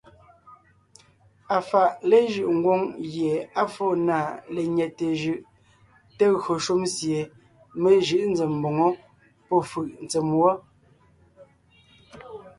Afàʼa 1.57 1.97
léjʉ́ʼ 2.09 2.51
ngwóŋ 2.57 2.81
gie 3.11 3.31
á 3.61 3.63
fóo 3.73 3.93
na 4.07 4.17
lenyɛte 4.53 5.05
jʉʼ 5.21 5.41
te 6.17 6.25
gÿo 6.41 6.53
shúm 6.65 6.81
sie 6.95 7.19
mé 7.81 7.89
jʉʼ 8.07 8.23
zém 8.37 8.53
mboŋó 8.59 8.87
pɔ́fʉ̀ʼ 9.47 9.89
ntsèm 10.03 10.27
wɔ́. 10.41 10.53